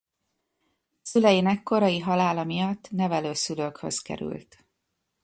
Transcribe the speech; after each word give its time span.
Szüleinek 1.01 1.63
korai 1.63 1.99
halála 1.99 2.43
miatt 2.43 2.87
nevelőszülőkhöz 2.91 3.99
került. 3.99 4.65